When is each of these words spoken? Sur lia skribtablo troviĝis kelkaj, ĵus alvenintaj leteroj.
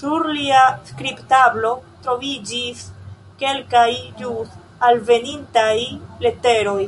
Sur 0.00 0.24
lia 0.34 0.58
skribtablo 0.90 1.72
troviĝis 2.04 2.84
kelkaj, 3.42 3.88
ĵus 4.20 4.54
alvenintaj 4.90 5.76
leteroj. 6.28 6.80